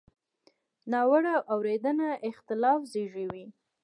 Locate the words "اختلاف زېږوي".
2.29-3.45